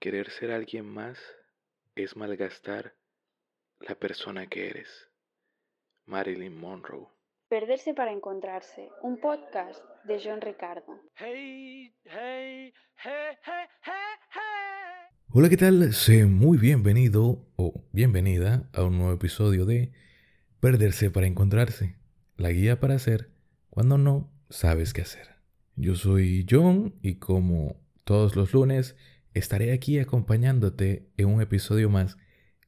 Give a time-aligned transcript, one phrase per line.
[0.00, 1.18] Querer ser alguien más
[1.96, 2.94] es malgastar
[3.80, 4.86] la persona que eres.
[6.06, 7.08] Marilyn Monroe.
[7.48, 11.02] Perderse para encontrarse, un podcast de John Ricardo.
[15.32, 15.92] Hola, ¿qué tal?
[15.92, 19.90] Sé muy bienvenido o bienvenida a un nuevo episodio de
[20.60, 21.96] Perderse para encontrarse,
[22.36, 23.32] la guía para hacer
[23.68, 25.38] cuando no sabes qué hacer.
[25.74, 27.74] Yo soy John y como
[28.04, 28.94] todos los lunes
[29.38, 32.16] estaré aquí acompañándote en un episodio más,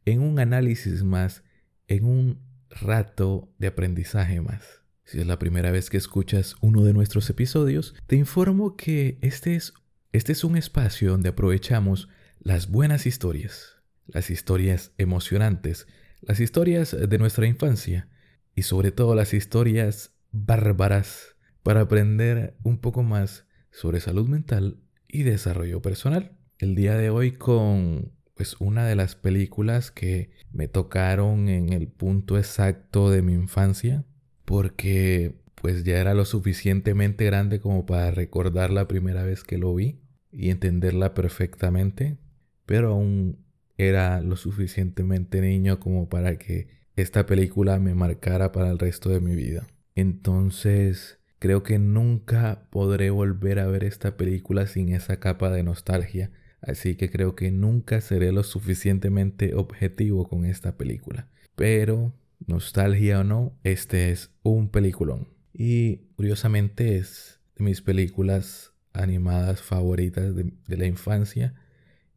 [0.05, 1.45] en un análisis más,
[1.89, 4.83] en un rato de aprendizaje más.
[5.05, 9.57] Si es la primera vez que escuchas uno de nuestros episodios, te informo que este
[9.57, 9.75] es,
[10.13, 15.89] este es un espacio donde aprovechamos las buenas historias, las historias emocionantes,
[16.21, 18.09] las historias de nuestra infancia
[18.55, 25.25] y sobre todo las historias bárbaras para aprender un poco más sobre salud mental y
[25.25, 31.49] desarrollo personal el día de hoy con pues una de las películas que me tocaron
[31.49, 34.05] en el punto exacto de mi infancia
[34.45, 39.75] porque pues ya era lo suficientemente grande como para recordar la primera vez que lo
[39.75, 40.01] vi
[40.33, 42.19] y entenderla perfectamente,
[42.67, 43.39] pero aún
[43.77, 49.21] era lo suficientemente niño como para que esta película me marcara para el resto de
[49.21, 49.67] mi vida.
[49.95, 56.31] Entonces, creo que nunca podré volver a ver esta película sin esa capa de nostalgia
[56.63, 61.29] Así que creo que nunca seré lo suficientemente objetivo con esta película.
[61.57, 62.13] Pero,
[62.47, 65.29] nostalgia o no, este es un peliculón.
[65.53, 71.55] Y curiosamente es de mis películas animadas favoritas de, la infancia.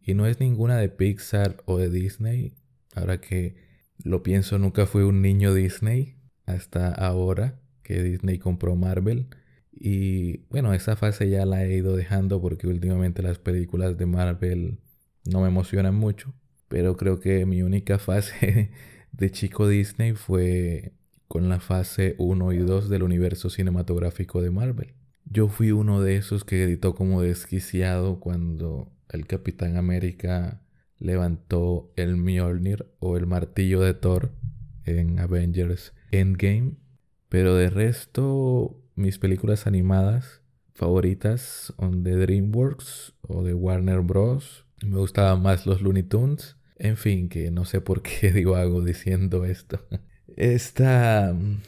[0.02, 2.54] Y no es ninguna de Pixar o de Disney.
[2.96, 3.56] Ahora que
[4.04, 9.28] lo pienso, nunca fui un niño Disney hasta ahora que Disney compró Marvel.
[9.76, 14.78] Y bueno, esa fase ya la he ido dejando porque últimamente las películas de Marvel
[15.26, 16.34] no me emocionan mucho.
[16.68, 18.72] Pero creo que mi única fase
[19.12, 20.94] de chico Disney fue
[21.28, 24.94] con la fase 1 y 2 del universo cinematográfico de Marvel.
[25.26, 30.62] Yo fui uno de esos que gritó como desquiciado cuando el Capitán América
[31.00, 34.32] levantó el Mjolnir o el martillo de Thor
[34.86, 36.74] en Avengers Endgame.
[37.30, 40.42] Pero de resto mis películas animadas
[40.74, 44.66] favoritas son de DreamWorks o de Warner Bros.
[44.84, 46.58] Me gustaban más los Looney Tunes.
[46.78, 49.80] En fin, que no sé por qué digo algo diciendo esto.
[50.36, 51.62] Esta mm,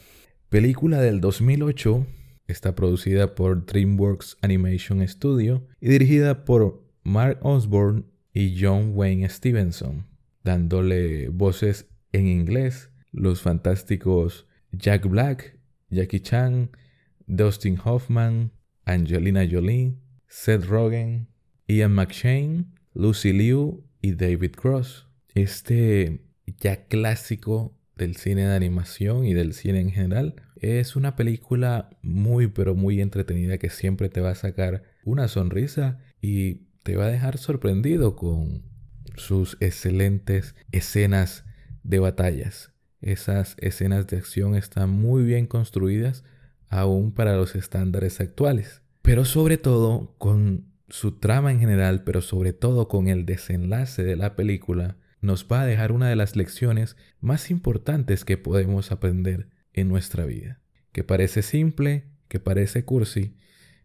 [0.48, 2.06] película del 2008
[2.48, 10.06] está producida por DreamWorks Animation Studio y dirigida por Mark Osborne y John Wayne Stevenson,
[10.44, 15.58] dándole voces en inglés los fantásticos Jack Black,
[15.88, 16.70] Jackie Chan,
[17.26, 18.52] Dustin Hoffman,
[18.84, 19.96] Angelina Jolie,
[20.28, 21.28] Seth Rogen,
[21.68, 25.06] Ian McShane, Lucy Liu y David Cross.
[25.34, 26.24] Este
[26.58, 32.46] ya clásico del cine de animación y del cine en general es una película muy
[32.46, 37.10] pero muy entretenida que siempre te va a sacar una sonrisa y te va a
[37.10, 38.62] dejar sorprendido con
[39.16, 41.44] sus excelentes escenas
[41.82, 42.72] de batallas.
[43.00, 46.24] Esas escenas de acción están muy bien construidas
[46.68, 48.82] aún para los estándares actuales.
[49.02, 54.16] Pero sobre todo con su trama en general, pero sobre todo con el desenlace de
[54.16, 59.48] la película, nos va a dejar una de las lecciones más importantes que podemos aprender
[59.72, 60.60] en nuestra vida.
[60.92, 63.36] Que parece simple, que parece cursi,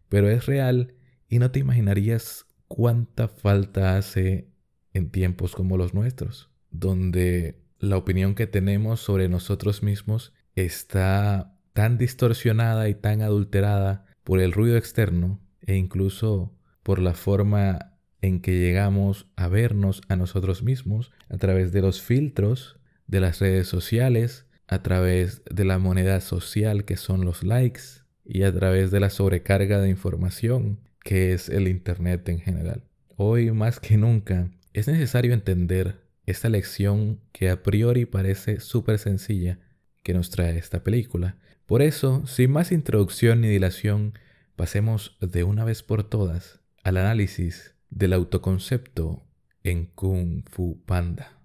[0.08, 0.94] pero es real
[1.28, 4.48] y no te imaginarías cuánta falta hace
[4.92, 11.98] en tiempos como los nuestros, donde la opinión que tenemos sobre nosotros mismos está tan
[11.98, 18.58] distorsionada y tan adulterada por el ruido externo e incluso por la forma en que
[18.58, 24.46] llegamos a vernos a nosotros mismos a través de los filtros de las redes sociales,
[24.68, 27.82] a través de la moneda social que son los likes
[28.24, 32.84] y a través de la sobrecarga de información que es el Internet en general.
[33.16, 39.58] Hoy más que nunca es necesario entender esta lección que a priori parece súper sencilla
[40.02, 44.14] que nos trae esta película, por eso, sin más introducción ni dilación,
[44.56, 49.22] pasemos de una vez por todas al análisis del autoconcepto
[49.62, 51.38] en Kung Fu Panda.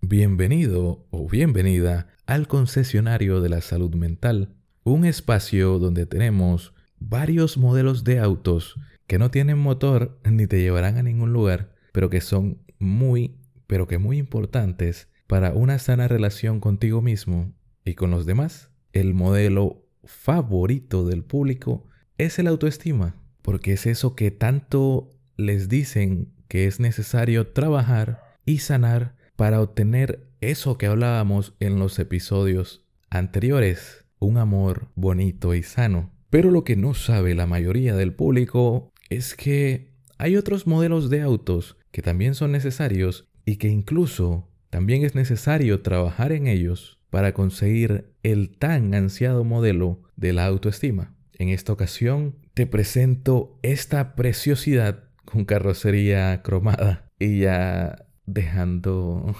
[0.00, 8.02] Bienvenido o bienvenida al concesionario de la salud mental, un espacio donde tenemos varios modelos
[8.02, 8.76] de autos
[9.06, 13.36] que no tienen motor ni te llevarán a ningún lugar, pero que son muy,
[13.70, 17.52] pero que muy importantes para una sana relación contigo mismo
[17.84, 21.86] y con los demás, el modelo favorito del público
[22.18, 23.14] es el autoestima.
[23.42, 30.26] porque es eso que tanto les dicen que es necesario trabajar y sanar para obtener
[30.40, 36.10] eso que hablábamos en los episodios anteriores, un amor bonito y sano.
[36.28, 41.22] Pero lo que no sabe la mayoría del público es que hay otros modelos de
[41.22, 47.34] autos que también son necesarios y que incluso también es necesario trabajar en ellos para
[47.34, 51.16] conseguir el tan ansiado modelo de la autoestima.
[51.36, 59.34] En esta ocasión te presento esta preciosidad con carrocería cromada y ya dejando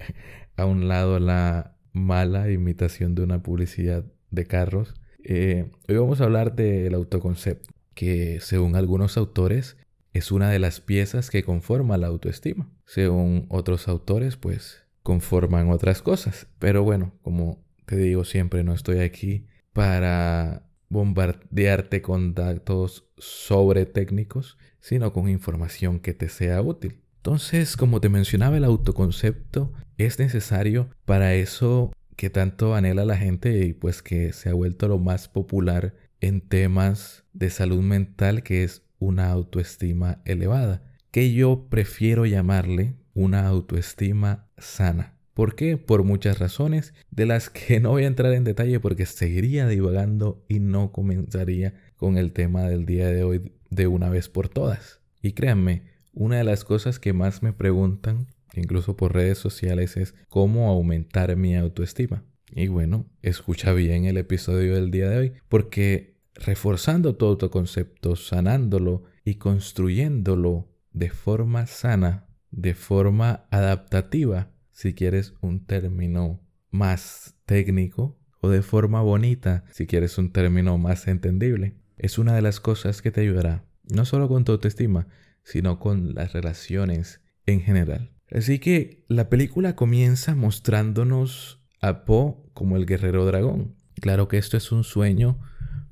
[0.56, 4.94] a un lado la mala imitación de una publicidad de carros.
[5.24, 9.78] Eh, hoy vamos a hablar del autoconcepto, que según algunos autores
[10.12, 12.68] es una de las piezas que conforma la autoestima.
[12.84, 16.46] Según otros autores, pues conforman otras cosas.
[16.58, 24.58] Pero bueno, como te digo siempre, no estoy aquí para bombardearte con datos sobre técnicos,
[24.80, 27.00] sino con información que te sea útil.
[27.16, 33.64] Entonces, como te mencionaba, el autoconcepto es necesario para eso que tanto anhela la gente
[33.64, 38.62] y pues que se ha vuelto lo más popular en temas de salud mental, que
[38.62, 40.82] es una autoestima elevada,
[41.14, 45.14] que yo prefiero llamarle una autoestima sana.
[45.32, 45.76] ¿Por qué?
[45.76, 50.44] Por muchas razones, de las que no voy a entrar en detalle porque seguiría divagando
[50.48, 54.98] y no comenzaría con el tema del día de hoy de una vez por todas.
[55.22, 55.84] Y créanme,
[56.14, 61.36] una de las cosas que más me preguntan, incluso por redes sociales, es cómo aumentar
[61.36, 62.24] mi autoestima.
[62.50, 69.04] Y bueno, escucha bien el episodio del día de hoy, porque reforzando tu autoconcepto, sanándolo
[69.24, 78.48] y construyéndolo de forma sana, de forma adaptativa, si quieres un término más técnico, o
[78.48, 81.76] de forma bonita, si quieres un término más entendible.
[81.96, 85.08] Es una de las cosas que te ayudará, no solo con tu autoestima,
[85.42, 88.12] sino con las relaciones en general.
[88.30, 93.76] Así que la película comienza mostrándonos a Po como el guerrero dragón.
[94.00, 95.38] Claro que esto es un sueño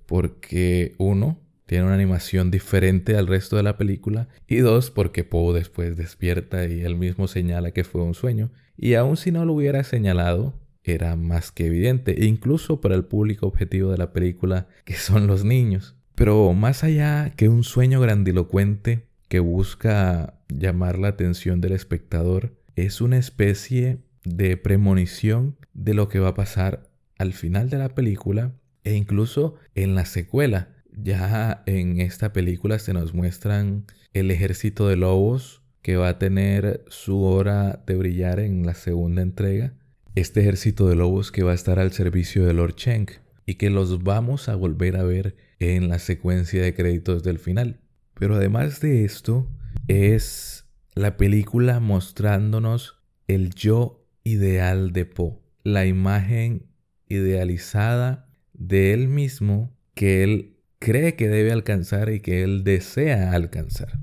[0.07, 4.29] porque uno, tiene una animación diferente al resto de la película.
[4.47, 8.51] Y dos, porque Poe después despierta y él mismo señala que fue un sueño.
[8.77, 13.47] Y aun si no lo hubiera señalado, era más que evidente, incluso para el público
[13.47, 15.97] objetivo de la película, que son los niños.
[16.15, 23.01] Pero más allá que un sueño grandilocuente que busca llamar la atención del espectador, es
[23.01, 28.53] una especie de premonición de lo que va a pasar al final de la película
[28.85, 34.97] e incluso en la secuela, ya en esta película se nos muestran el ejército de
[34.97, 39.75] lobos que va a tener su hora de brillar en la segunda entrega.
[40.15, 43.09] Este ejército de lobos que va a estar al servicio de Lord Cheng
[43.47, 47.81] y que los vamos a volver a ver en la secuencia de créditos del final.
[48.15, 49.49] Pero además de esto,
[49.89, 56.67] es la película mostrándonos el yo ideal de Poe, la imagen
[57.09, 60.52] idealizada de él mismo que él
[60.83, 64.01] cree que debe alcanzar y que él desea alcanzar,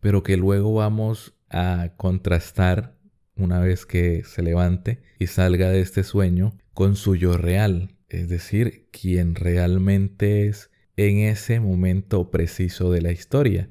[0.00, 2.94] pero que luego vamos a contrastar
[3.36, 8.28] una vez que se levante y salga de este sueño con su yo real, es
[8.28, 13.70] decir, quien realmente es en ese momento preciso de la historia,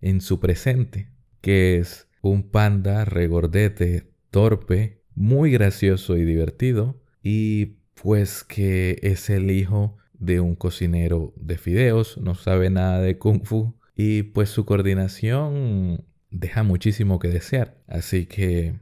[0.00, 8.44] en su presente, que es un panda regordete, torpe, muy gracioso y divertido, y pues
[8.44, 13.74] que es el hijo de un cocinero de fideos, no sabe nada de kung fu
[13.96, 17.76] y pues su coordinación deja muchísimo que desear.
[17.86, 18.78] Así que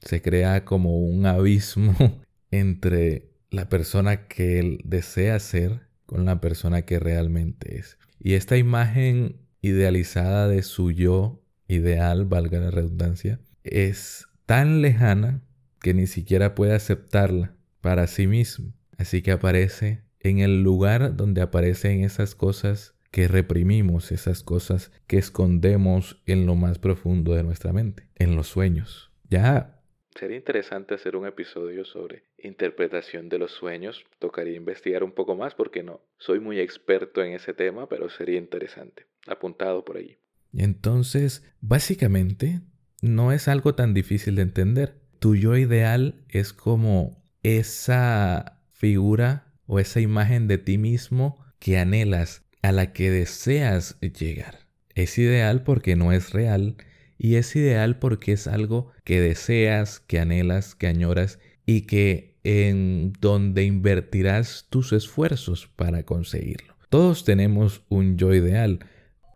[0.00, 1.94] se crea como un abismo
[2.50, 7.98] entre la persona que él desea ser con la persona que realmente es.
[8.20, 15.42] Y esta imagen idealizada de su yo ideal, valga la redundancia, es tan lejana
[15.80, 18.72] que ni siquiera puede aceptarla para sí mismo.
[18.98, 25.18] Así que aparece en el lugar donde aparecen esas cosas que reprimimos, esas cosas que
[25.18, 29.10] escondemos en lo más profundo de nuestra mente, en los sueños.
[29.28, 29.76] Ya
[30.18, 34.02] Sería interesante hacer un episodio sobre interpretación de los sueños.
[34.18, 38.38] Tocaría investigar un poco más porque no soy muy experto en ese tema, pero sería
[38.38, 39.04] interesante.
[39.26, 40.16] Apuntado por allí.
[40.54, 42.60] Entonces, básicamente,
[43.02, 44.94] no es algo tan difícil de entender.
[45.18, 52.42] Tu yo ideal es como esa figura o esa imagen de ti mismo que anhelas,
[52.62, 54.66] a la que deseas llegar.
[54.94, 56.76] Es ideal porque no es real
[57.18, 63.12] y es ideal porque es algo que deseas, que anhelas, que añoras y que en
[63.20, 66.76] donde invertirás tus esfuerzos para conseguirlo.
[66.88, 68.80] Todos tenemos un yo ideal,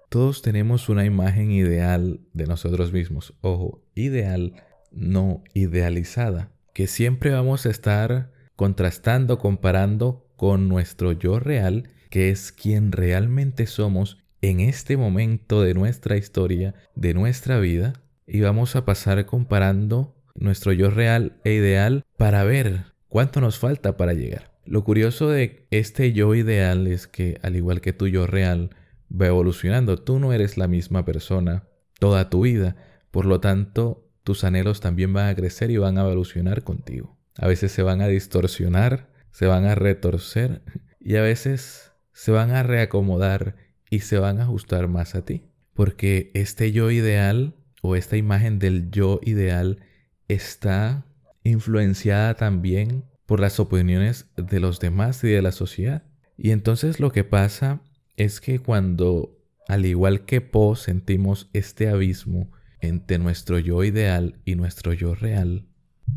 [0.08, 3.34] todos tenemos una imagen ideal de nosotros mismos.
[3.40, 4.54] Ojo, ideal,
[4.92, 6.52] no idealizada.
[6.72, 13.66] Que siempre vamos a estar contrastando, comparando con nuestro yo real, que es quien realmente
[13.66, 17.94] somos en este momento de nuestra historia, de nuestra vida,
[18.26, 23.96] y vamos a pasar comparando nuestro yo real e ideal para ver cuánto nos falta
[23.96, 24.50] para llegar.
[24.66, 28.76] Lo curioso de este yo ideal es que, al igual que tu yo real,
[29.10, 29.96] va evolucionando.
[29.96, 31.64] Tú no eres la misma persona
[31.98, 32.76] toda tu vida,
[33.10, 37.19] por lo tanto, tus anhelos también van a crecer y van a evolucionar contigo.
[37.36, 40.62] A veces se van a distorsionar, se van a retorcer
[40.98, 43.56] y a veces se van a reacomodar
[43.88, 45.44] y se van a ajustar más a ti.
[45.74, 49.80] Porque este yo ideal o esta imagen del yo ideal
[50.28, 51.06] está
[51.42, 56.02] influenciada también por las opiniones de los demás y de la sociedad.
[56.36, 57.80] Y entonces lo que pasa
[58.16, 64.56] es que cuando, al igual que Po, sentimos este abismo entre nuestro yo ideal y
[64.56, 65.66] nuestro yo real,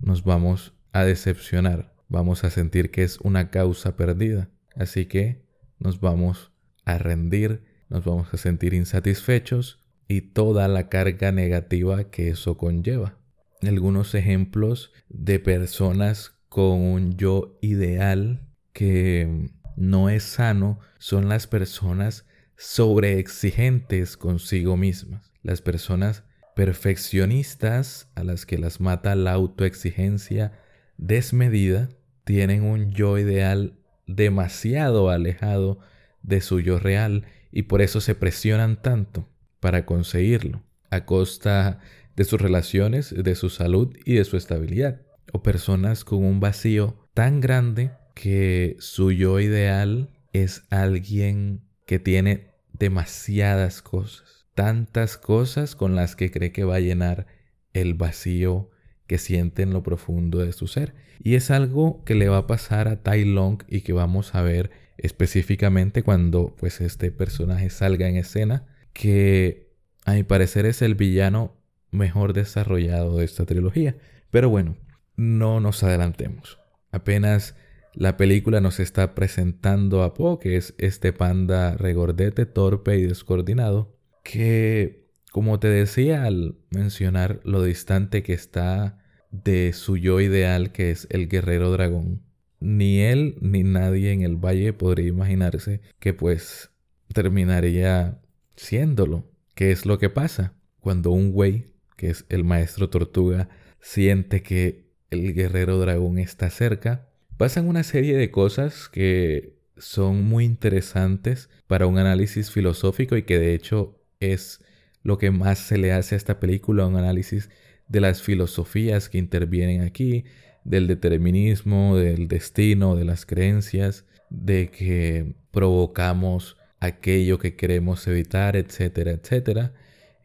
[0.02, 4.50] nos vamos a decepcionar, vamos a sentir que es una causa perdida.
[4.76, 5.44] Así que
[5.80, 6.52] nos vamos
[6.86, 13.18] a rendir, nos vamos a sentir insatisfechos y toda la carga negativa que eso conlleva.
[13.62, 22.26] Algunos ejemplos de personas con un yo ideal que no es sano son las personas
[22.56, 26.24] sobreexigentes consigo mismas, las personas
[26.56, 30.52] perfeccionistas a las que las mata la autoexigencia
[30.98, 31.90] desmedida,
[32.24, 35.80] tienen un yo ideal demasiado alejado
[36.22, 39.28] de su yo real y por eso se presionan tanto
[39.60, 41.80] para conseguirlo, a costa
[42.16, 45.02] de sus relaciones, de su salud y de su estabilidad.
[45.32, 52.52] O personas con un vacío tan grande que su yo ideal es alguien que tiene
[52.72, 57.28] demasiadas cosas, tantas cosas con las que cree que va a llenar
[57.74, 58.70] el vacío
[59.08, 60.94] que siente en lo profundo de su ser.
[61.22, 64.42] Y es algo que le va a pasar a Tai Long y que vamos a
[64.42, 69.74] ver específicamente cuando pues este personaje salga en escena que
[70.06, 71.56] a mi parecer es el villano
[71.92, 73.96] mejor desarrollado de esta trilogía.
[74.32, 74.78] Pero bueno,
[75.16, 76.60] no nos adelantemos.
[76.92, 77.56] Apenas
[77.94, 83.96] la película nos está presentando a Po, que es este panda regordete, torpe y descoordinado,
[84.24, 85.03] que,
[85.34, 89.00] como te decía al mencionar lo distante que está
[89.32, 92.22] de su yo ideal, que es el guerrero dragón,
[92.60, 96.70] ni él ni nadie en el valle podría imaginarse que pues
[97.16, 98.22] terminaría
[98.56, 99.28] siéndolo.
[99.56, 100.54] ¿Qué es lo que pasa?
[100.80, 101.66] Cuando un güey,
[101.98, 103.50] que es el maestro tortuga,
[103.82, 110.46] siente que el guerrero dragón está cerca, pasan una serie de cosas que son muy
[110.46, 114.64] interesantes para un análisis filosófico y que de hecho es
[115.04, 117.50] lo que más se le hace a esta película, un análisis
[117.88, 120.26] de las filosofías que intervienen aquí,
[120.64, 129.12] del determinismo, del destino, de las creencias, de que provocamos aquello que queremos evitar, etcétera,
[129.12, 129.74] etcétera.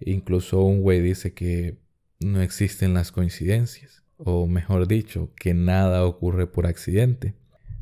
[0.00, 1.78] Incluso un güey dice que
[2.20, 7.34] no existen las coincidencias, o mejor dicho, que nada ocurre por accidente.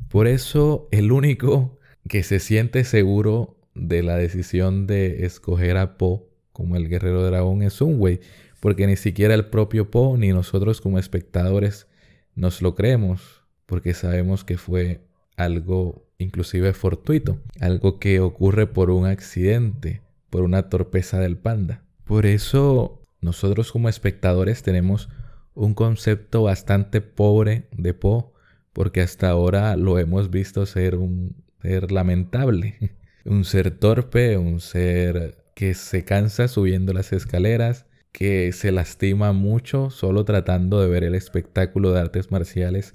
[0.08, 6.30] Por eso el único que se siente seguro de la decisión de escoger a Po
[6.56, 8.20] como el guerrero dragón es un güey,
[8.60, 11.86] porque ni siquiera el propio Po ni nosotros como espectadores
[12.34, 15.02] nos lo creemos, porque sabemos que fue
[15.36, 21.82] algo inclusive fortuito, algo que ocurre por un accidente, por una torpeza del panda.
[22.04, 25.10] Por eso nosotros como espectadores tenemos
[25.52, 28.32] un concepto bastante pobre de Po,
[28.72, 32.96] porque hasta ahora lo hemos visto ser un ser lamentable,
[33.26, 39.88] un ser torpe, un ser que se cansa subiendo las escaleras, que se lastima mucho
[39.88, 42.94] solo tratando de ver el espectáculo de artes marciales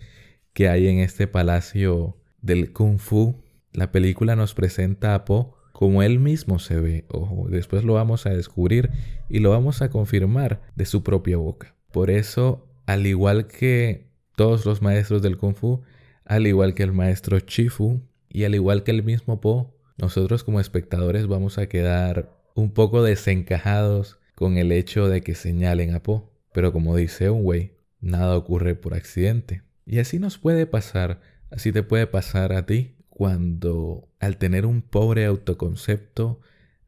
[0.53, 3.41] que hay en este palacio del kung fu,
[3.73, 7.05] la película nos presenta a Po como él mismo se ve.
[7.07, 8.91] Ojo, después lo vamos a descubrir
[9.27, 11.73] y lo vamos a confirmar de su propia boca.
[11.91, 15.81] Por eso, al igual que todos los maestros del kung fu,
[16.25, 20.59] al igual que el maestro Chifu y al igual que el mismo Po, nosotros como
[20.59, 26.31] espectadores vamos a quedar un poco desencajados con el hecho de que señalen a Po.
[26.53, 29.61] Pero como dice un güey, nada ocurre por accidente.
[29.85, 34.81] Y así nos puede pasar Así te puede pasar a ti cuando al tener un
[34.81, 36.39] pobre autoconcepto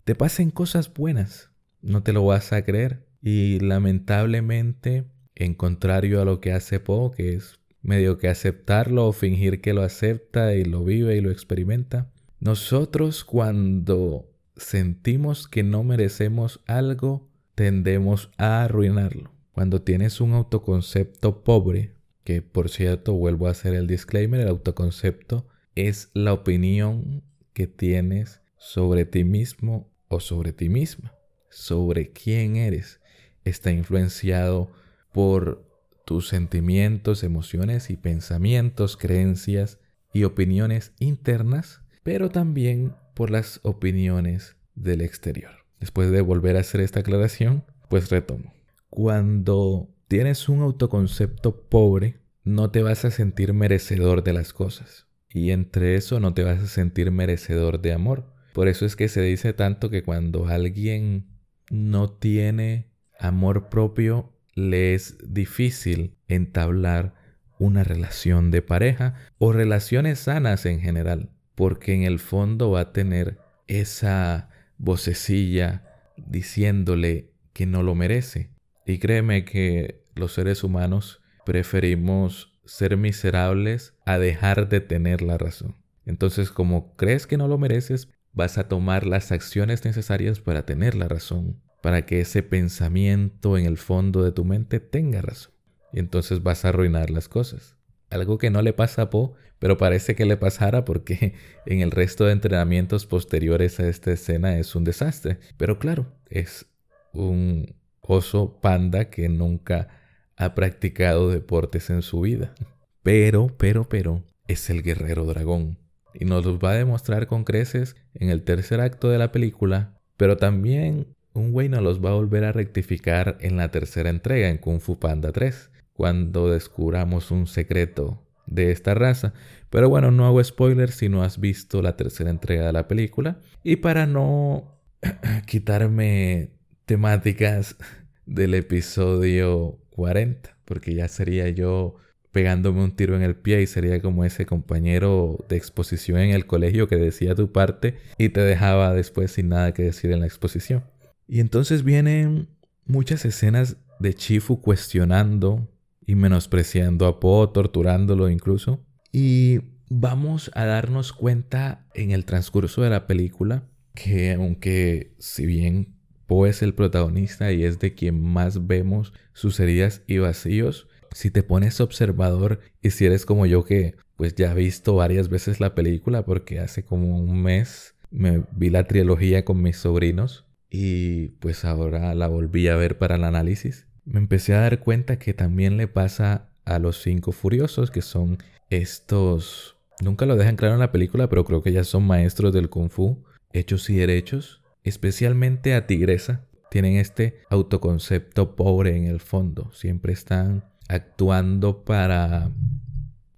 [0.05, 1.51] te pasen cosas buenas.
[1.81, 3.05] No te lo vas a creer.
[3.21, 5.05] Y lamentablemente,
[5.35, 9.73] en contrario a lo que hace Po, que es medio que aceptarlo o fingir que
[9.73, 17.29] lo acepta y lo vive y lo experimenta, nosotros cuando sentimos que no merecemos algo,
[17.55, 19.31] tendemos a arruinarlo.
[19.51, 21.93] Cuando tienes un autoconcepto pobre,
[22.23, 28.41] que por cierto vuelvo a hacer el disclaimer, el autoconcepto es la opinión que tienes
[28.57, 31.13] sobre ti mismo o sobre ti misma,
[31.49, 32.99] sobre quién eres.
[33.43, 34.71] Está influenciado
[35.11, 35.67] por
[36.05, 39.79] tus sentimientos, emociones y pensamientos, creencias
[40.13, 45.51] y opiniones internas, pero también por las opiniones del exterior.
[45.79, 48.53] Después de volver a hacer esta aclaración, pues retomo.
[48.89, 55.07] Cuando tienes un autoconcepto pobre, no te vas a sentir merecedor de las cosas.
[55.29, 58.33] Y entre eso no te vas a sentir merecedor de amor.
[58.53, 61.27] Por eso es que se dice tanto que cuando alguien
[61.71, 67.15] no tiene amor propio, le es difícil entablar
[67.57, 72.93] una relación de pareja o relaciones sanas en general, porque en el fondo va a
[72.93, 75.83] tener esa vocecilla
[76.17, 78.49] diciéndole que no lo merece.
[78.85, 85.75] Y créeme que los seres humanos preferimos ser miserables a dejar de tener la razón.
[86.05, 90.95] Entonces, como crees que no lo mereces, vas a tomar las acciones necesarias para tener
[90.95, 95.53] la razón, para que ese pensamiento en el fondo de tu mente tenga razón.
[95.91, 97.77] Y entonces vas a arruinar las cosas.
[98.13, 101.33] Algo que no le pasa a Po, pero parece que le pasara porque
[101.65, 105.39] en el resto de entrenamientos posteriores a esta escena es un desastre.
[105.57, 106.67] Pero claro, es
[107.11, 109.87] un oso panda que nunca
[110.35, 112.53] ha practicado deportes en su vida.
[113.01, 115.79] Pero, pero, pero, es el guerrero dragón.
[116.13, 119.99] Y nos los va a demostrar con creces en el tercer acto de la película,
[120.17, 124.49] pero también un güey nos los va a volver a rectificar en la tercera entrega,
[124.49, 129.33] en Kung Fu Panda 3, cuando descubramos un secreto de esta raza.
[129.69, 133.39] Pero bueno, no hago spoilers si no has visto la tercera entrega de la película.
[133.63, 134.79] Y para no
[135.47, 136.51] quitarme
[136.85, 137.77] temáticas
[138.25, 141.95] del episodio 40, porque ya sería yo
[142.31, 146.47] pegándome un tiro en el pie y sería como ese compañero de exposición en el
[146.47, 150.25] colegio que decía tu parte y te dejaba después sin nada que decir en la
[150.25, 150.83] exposición.
[151.27, 152.49] Y entonces vienen
[152.85, 155.69] muchas escenas de Chifu cuestionando
[156.05, 158.85] y menospreciando a Po, torturándolo incluso.
[159.11, 163.63] Y vamos a darnos cuenta en el transcurso de la película
[163.93, 169.59] que aunque si bien Po es el protagonista y es de quien más vemos sus
[169.59, 174.51] heridas y vacíos, si te pones observador y si eres como yo que pues ya
[174.51, 179.43] he visto varias veces la película porque hace como un mes me vi la trilogía
[179.43, 184.53] con mis sobrinos y pues ahora la volví a ver para el análisis, me empecé
[184.53, 188.37] a dar cuenta que también le pasa a los cinco furiosos, que son
[188.69, 192.69] estos, nunca lo dejan claro en la película, pero creo que ya son maestros del
[192.69, 199.71] kung fu, hechos y derechos, especialmente a Tigresa, tienen este autoconcepto pobre en el fondo,
[199.73, 202.51] siempre están actuando para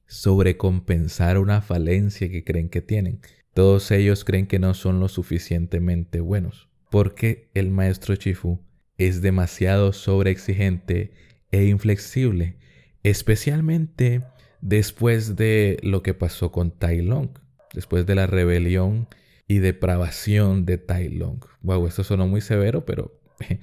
[0.07, 3.19] sobrecompensar una falencia que creen que tienen.
[3.53, 8.61] Todos ellos creen que no son lo suficientemente buenos porque el maestro Chifu
[8.97, 11.13] es demasiado sobreexigente
[11.51, 12.57] e inflexible,
[13.03, 14.23] especialmente
[14.61, 17.29] después de lo que pasó con Tai Long,
[17.73, 19.07] después de la rebelión
[19.47, 21.43] y depravación de Tai Long.
[21.61, 23.19] Wow, esto sonó muy severo, pero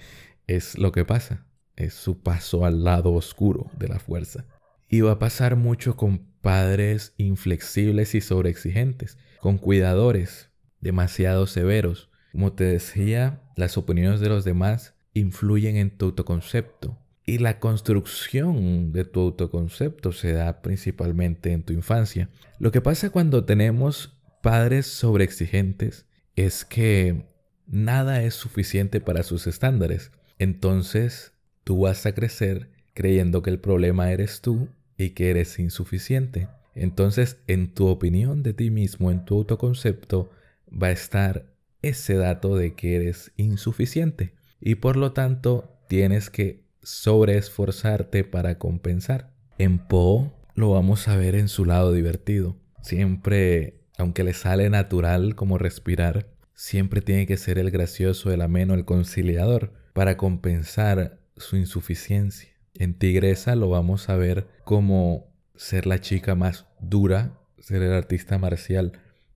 [0.47, 1.47] es lo que pasa.
[1.77, 4.45] Es su paso al lado oscuro de la fuerza.
[4.88, 12.53] Y va a pasar mucho con padres inflexibles y sobreexigentes, con cuidadores demasiado severos, como
[12.53, 19.05] te decía, las opiniones de los demás influyen en tu autoconcepto y la construcción de
[19.05, 22.29] tu autoconcepto se da principalmente en tu infancia.
[22.59, 27.27] Lo que pasa cuando tenemos padres sobreexigentes es que
[27.66, 30.11] nada es suficiente para sus estándares.
[30.38, 36.48] Entonces tú vas a crecer creyendo que el problema eres tú y que eres insuficiente.
[36.75, 40.31] Entonces en tu opinión de ti mismo, en tu autoconcepto,
[40.70, 41.46] va a estar
[41.83, 49.33] ese dato de que eres insuficiente y por lo tanto tienes que sobreesforzarte para compensar.
[49.59, 52.57] En Po lo vamos a ver en su lado divertido.
[52.81, 58.75] Siempre, aunque le sale natural como respirar, siempre tiene que ser el gracioso, el ameno,
[58.75, 62.51] el conciliador para compensar su insuficiencia.
[62.75, 68.38] En Tigresa lo vamos a ver como ser la chica más dura, ser el artista
[68.38, 68.92] marcial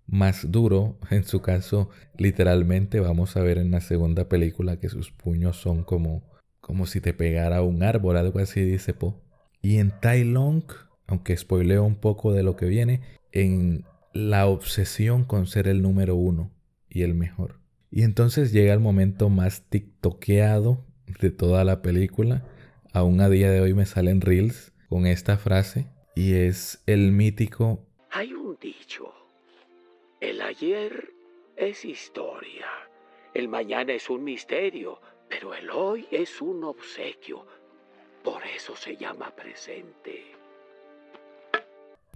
[0.07, 0.99] más duro.
[1.11, 5.85] En su caso, literalmente vamos a ver en la segunda película que sus puños son
[5.85, 6.23] como,
[6.61, 9.23] como si te pegara un árbol, algo así dice Po.
[9.63, 10.65] Y en Tai Long,
[11.07, 13.01] aunque spoileo un poco de lo que viene,
[13.33, 16.53] en la obsesión con ser el número uno
[16.89, 17.61] y el mejor.
[17.91, 20.85] Y entonces llega el momento más tiktokeado
[21.21, 22.45] de toda la película.
[22.93, 27.87] Aún a día de hoy me salen reels con esta frase y es el mítico
[28.11, 29.16] Hay un dicho.
[30.27, 31.15] El ayer
[31.57, 32.67] es historia.
[33.33, 37.47] El mañana es un misterio, pero el hoy es un obsequio.
[38.25, 40.25] Por eso se llama presente.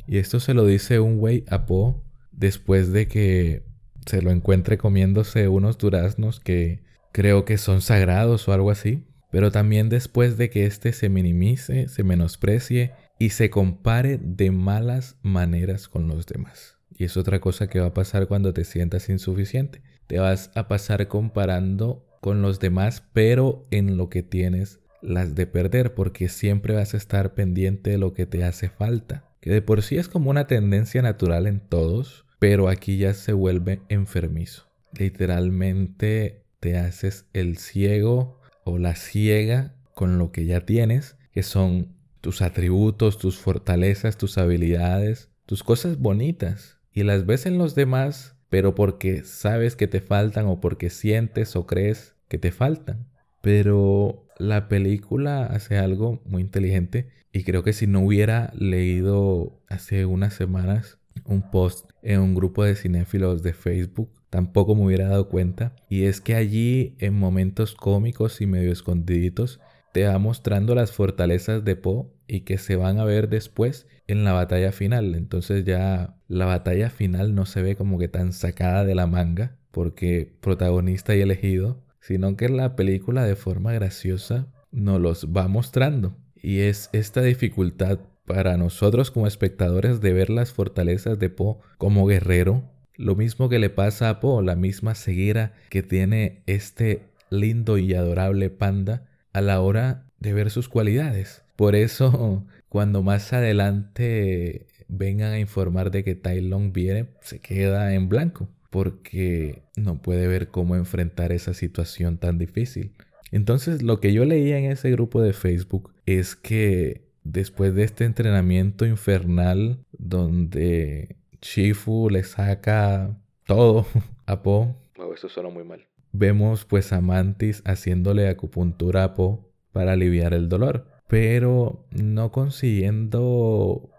[0.09, 3.63] Y esto se lo dice un güey a Po después de que
[4.07, 9.05] se lo encuentre comiéndose unos duraznos que creo que son sagrados o algo así.
[9.31, 15.17] Pero también después de que éste se minimice, se menosprecie y se compare de malas
[15.23, 16.80] maneras con los demás.
[16.97, 19.83] Y es otra cosa que va a pasar cuando te sientas insuficiente.
[20.07, 25.47] Te vas a pasar comparando con los demás, pero en lo que tienes las de
[25.47, 29.25] perder, porque siempre vas a estar pendiente de lo que te hace falta.
[29.41, 33.33] Que de por sí es como una tendencia natural en todos, pero aquí ya se
[33.33, 34.67] vuelve enfermizo.
[34.93, 41.95] Literalmente te haces el ciego o la ciega con lo que ya tienes, que son
[42.21, 46.79] tus atributos, tus fortalezas, tus habilidades, tus cosas bonitas.
[46.93, 51.57] Y las ves en los demás, pero porque sabes que te faltan o porque sientes
[51.57, 53.07] o crees que te faltan.
[53.41, 60.05] Pero la película hace algo muy inteligente y creo que si no hubiera leído hace
[60.05, 65.29] unas semanas un post en un grupo de cinéfilos de Facebook, tampoco me hubiera dado
[65.29, 65.75] cuenta.
[65.89, 69.61] Y es que allí, en momentos cómicos y medio escondiditos,
[69.93, 74.23] te va mostrando las fortalezas de Poe y que se van a ver después en
[74.23, 75.17] la batalla final.
[75.17, 79.57] Entonces ya la batalla final no se ve como que tan sacada de la manga,
[79.73, 86.17] porque protagonista y elegido, sino que la película de forma graciosa nos los va mostrando.
[86.37, 92.07] Y es esta dificultad para nosotros como espectadores de ver las fortalezas de Poe como
[92.07, 92.71] guerrero.
[92.95, 97.93] Lo mismo que le pasa a Poe, la misma ceguera que tiene este lindo y
[97.95, 101.43] adorable panda a la hora de ver sus cualidades.
[101.57, 107.95] Por eso, cuando más adelante vengan a informar de que Tai Long viene, se queda
[107.95, 112.93] en blanco, porque no puede ver cómo enfrentar esa situación tan difícil.
[113.33, 118.05] Entonces, lo que yo leía en ese grupo de Facebook es que después de este
[118.05, 123.87] entrenamiento infernal donde Shifu le saca todo
[124.27, 124.77] a Po.
[125.15, 125.87] eso suena muy mal.
[126.13, 133.91] Vemos pues a Mantis haciéndole acupuntura a Po para aliviar el dolor, pero no consiguiendo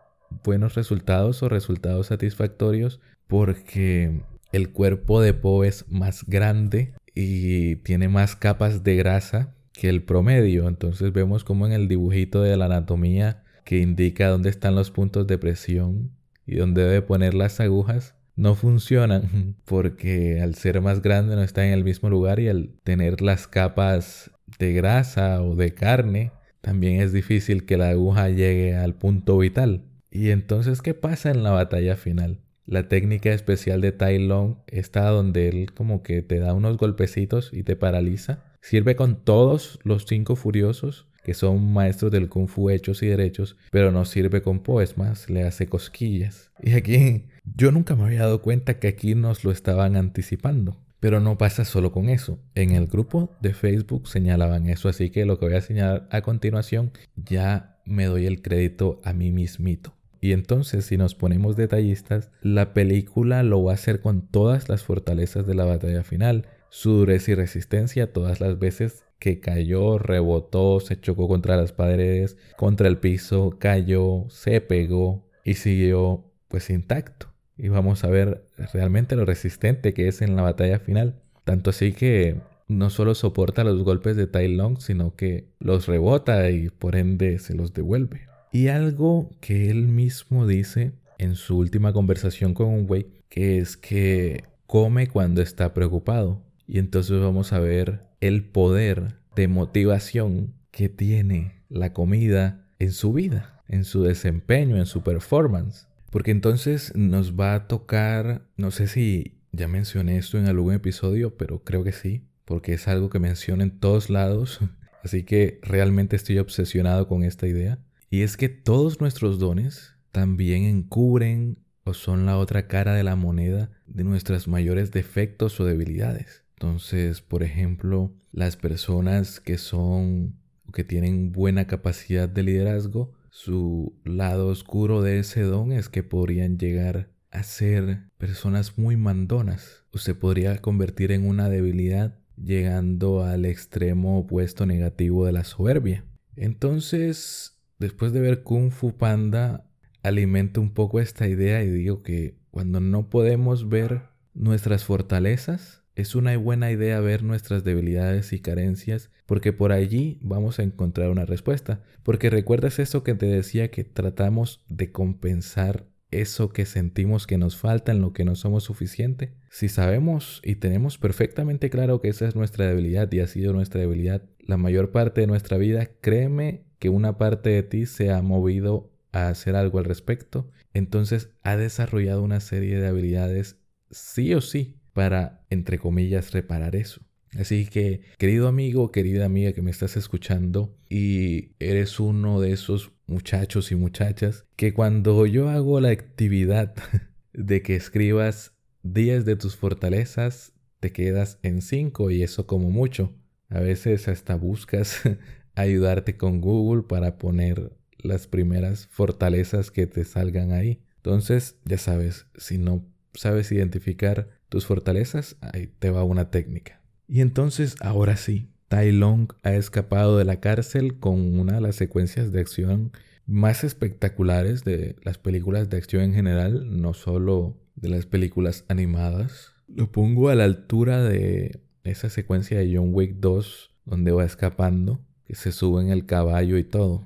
[0.43, 8.07] buenos resultados o resultados satisfactorios porque el cuerpo de Po es más grande y tiene
[8.07, 10.67] más capas de grasa que el promedio.
[10.67, 15.27] Entonces vemos como en el dibujito de la anatomía que indica dónde están los puntos
[15.27, 16.11] de presión
[16.45, 21.65] y dónde debe poner las agujas, no funcionan porque al ser más grande no está
[21.65, 27.01] en el mismo lugar y al tener las capas de grasa o de carne, también
[27.01, 29.83] es difícil que la aguja llegue al punto vital.
[30.11, 32.39] Y entonces, ¿qué pasa en la batalla final?
[32.65, 37.51] La técnica especial de Tai Long está donde él como que te da unos golpecitos
[37.53, 38.43] y te paraliza.
[38.61, 43.57] Sirve con todos los cinco furiosos que son maestros del kung fu hechos y derechos,
[43.71, 46.51] pero no sirve con Po, más, le hace cosquillas.
[46.61, 50.77] Y aquí yo nunca me había dado cuenta que aquí nos lo estaban anticipando.
[51.01, 52.39] Pero no pasa solo con eso.
[52.55, 56.21] En el grupo de Facebook señalaban eso, así que lo que voy a señalar a
[56.21, 59.93] continuación ya me doy el crédito a mí mismito.
[60.21, 64.83] Y entonces, si nos ponemos detallistas, la película lo va a hacer con todas las
[64.83, 70.79] fortalezas de la batalla final, su dureza y resistencia todas las veces que cayó, rebotó,
[70.79, 77.30] se chocó contra las paredes, contra el piso, cayó, se pegó y siguió pues intacto.
[77.61, 78.43] Y vamos a ver
[78.73, 81.21] realmente lo resistente que es en la batalla final.
[81.43, 86.49] Tanto así que no solo soporta los golpes de Tai Long, sino que los rebota
[86.49, 88.21] y por ende se los devuelve.
[88.51, 93.77] Y algo que él mismo dice en su última conversación con un güey, que es
[93.77, 96.41] que come cuando está preocupado.
[96.65, 103.13] Y entonces vamos a ver el poder de motivación que tiene la comida en su
[103.13, 105.87] vida, en su desempeño, en su performance.
[106.11, 111.37] Porque entonces nos va a tocar, no sé si ya mencioné esto en algún episodio,
[111.37, 114.59] pero creo que sí, porque es algo que menciono en todos lados.
[115.03, 117.79] Así que realmente estoy obsesionado con esta idea.
[118.09, 123.15] Y es que todos nuestros dones también encubren o son la otra cara de la
[123.15, 126.43] moneda de nuestros mayores defectos o debilidades.
[126.55, 130.35] Entonces, por ejemplo, las personas que son
[130.67, 136.03] o que tienen buena capacidad de liderazgo, su lado oscuro de ese don es que
[136.03, 143.23] podrían llegar a ser personas muy mandonas o se podría convertir en una debilidad llegando
[143.23, 146.03] al extremo opuesto negativo de la soberbia.
[146.35, 149.65] Entonces, después de ver Kung Fu Panda,
[150.03, 154.01] alimento un poco esta idea y digo que cuando no podemos ver
[154.33, 160.59] nuestras fortalezas, es una buena idea ver nuestras debilidades y carencias porque por allí vamos
[160.59, 161.81] a encontrar una respuesta.
[162.03, 167.55] Porque recuerdas eso que te decía que tratamos de compensar eso que sentimos que nos
[167.55, 169.31] falta en lo que no somos suficiente.
[169.49, 173.79] Si sabemos y tenemos perfectamente claro que esa es nuestra debilidad y ha sido nuestra
[173.79, 178.21] debilidad la mayor parte de nuestra vida, créeme que una parte de ti se ha
[178.21, 180.51] movido a hacer algo al respecto.
[180.73, 186.99] Entonces ha desarrollado una serie de habilidades sí o sí para, entre comillas, reparar eso.
[187.37, 192.91] Así que, querido amigo, querida amiga que me estás escuchando y eres uno de esos
[193.07, 196.75] muchachos y muchachas que cuando yo hago la actividad
[197.33, 203.13] de que escribas días de tus fortalezas, te quedas en cinco y eso como mucho.
[203.49, 205.01] A veces hasta buscas
[205.55, 210.81] ayudarte con Google para poner las primeras fortalezas que te salgan ahí.
[210.97, 216.80] Entonces, ya sabes, si no sabes identificar tus fortalezas, ahí te va una técnica.
[217.13, 221.75] Y entonces, ahora sí, Tai Long ha escapado de la cárcel con una de las
[221.75, 222.93] secuencias de acción
[223.25, 229.51] más espectaculares de las películas de acción en general, no solo de las películas animadas.
[229.67, 235.01] Lo pongo a la altura de esa secuencia de John Wick 2 donde va escapando,
[235.25, 237.05] que se sube en el caballo y todo.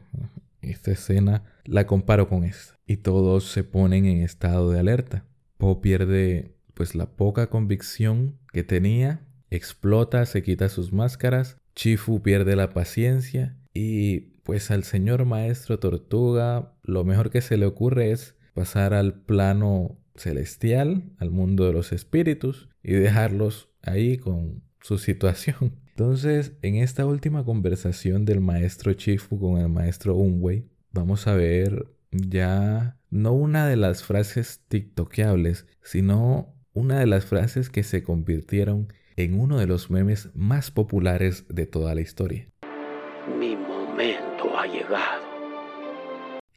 [0.61, 5.25] Esta escena la comparo con esta y todos se ponen en estado de alerta.
[5.57, 12.55] Poe pierde pues la poca convicción que tenía, explota, se quita sus máscaras, Chifu pierde
[12.55, 18.36] la paciencia y pues al señor maestro tortuga lo mejor que se le ocurre es
[18.53, 25.79] pasar al plano celestial, al mundo de los espíritus y dejarlos ahí con su situación.
[25.89, 31.88] Entonces, en esta última conversación del maestro Chifu con el maestro Unwei, vamos a ver
[32.12, 38.91] ya no una de las frases tiktokeables, sino una de las frases que se convirtieron
[39.15, 42.47] en uno de los memes más populares de toda la historia.
[43.39, 45.23] Mi momento ha llegado.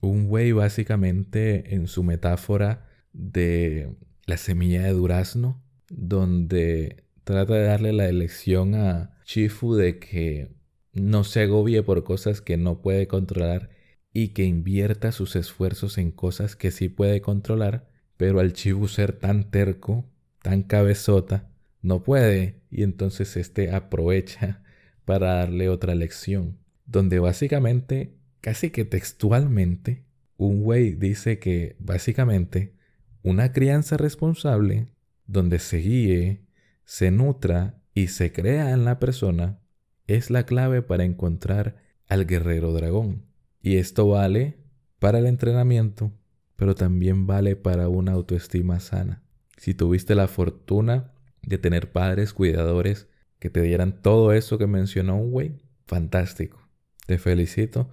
[0.01, 7.93] Un güey básicamente en su metáfora de la semilla de durazno, donde trata de darle
[7.93, 10.53] la elección a Chifu de que
[10.93, 13.71] no se agobie por cosas que no puede controlar
[14.13, 19.13] y que invierta sus esfuerzos en cosas que sí puede controlar pero al Chibu ser
[19.13, 20.05] tan terco,
[20.43, 21.49] tan cabezota,
[21.83, 24.63] no puede y entonces este aprovecha
[25.05, 30.05] para darle otra lección, donde básicamente, casi que textualmente,
[30.37, 32.75] un güey dice que básicamente
[33.23, 34.93] una crianza responsable,
[35.27, 36.47] donde se guíe,
[36.85, 39.61] se nutra y se crea en la persona,
[40.07, 43.27] es la clave para encontrar al guerrero dragón.
[43.61, 44.59] Y esto vale
[44.99, 46.13] para el entrenamiento,
[46.57, 49.23] pero también vale para una autoestima sana.
[49.57, 51.13] Si tuviste la fortuna
[51.43, 56.69] de tener padres cuidadores que te dieran todo eso que mencionó un güey, fantástico.
[57.07, 57.91] Te felicito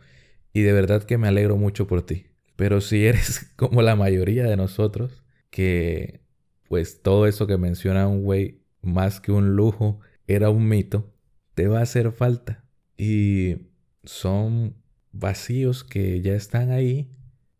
[0.54, 2.28] y de verdad que me alegro mucho por ti.
[2.56, 6.22] Pero si eres como la mayoría de nosotros, que
[6.68, 11.14] pues todo eso que menciona un güey, más que un lujo, era un mito,
[11.54, 12.66] te va a hacer falta.
[12.98, 13.58] Y
[14.04, 14.76] son
[15.12, 17.12] vacíos que ya están ahí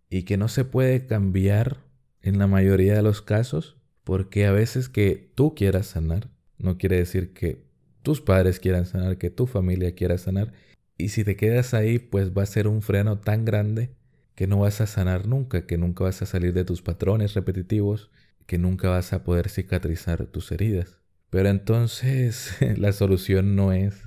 [0.10, 1.78] y que no se puede cambiar
[2.22, 3.75] en la mayoría de los casos,
[4.06, 7.66] porque a veces que tú quieras sanar, no quiere decir que
[8.04, 10.54] tus padres quieran sanar, que tu familia quiera sanar,
[10.98, 13.92] y si te quedas ahí, pues va a ser un freno tan grande
[14.36, 18.12] que no vas a sanar nunca, que nunca vas a salir de tus patrones repetitivos,
[18.46, 21.00] que nunca vas a poder cicatrizar tus heridas.
[21.32, 24.04] Pero entonces la solución no es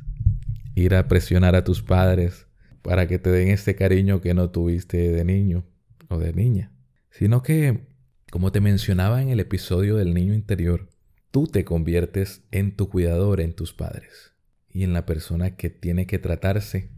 [0.75, 2.47] ir a presionar a tus padres
[2.83, 5.67] para que te den este cariño que no tuviste de niño
[6.09, 6.73] o de niña,
[7.11, 7.88] sino que,
[8.31, 10.89] como te mencionaba en el episodio del niño interior,
[11.31, 14.35] tú te conviertes en tu cuidador, en tus padres
[14.69, 16.91] y en la persona que tiene que tratarse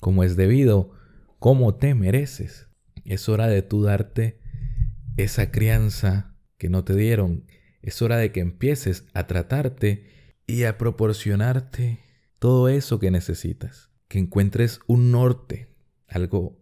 [0.00, 0.92] como es debido,
[1.38, 2.68] como te mereces.
[3.04, 4.40] Es hora de tú darte
[5.16, 7.46] esa crianza que no te dieron.
[7.80, 10.08] Es hora de que empieces a tratarte
[10.46, 12.00] y a proporcionarte
[12.38, 13.90] todo eso que necesitas.
[14.08, 15.68] Que encuentres un norte,
[16.08, 16.58] algo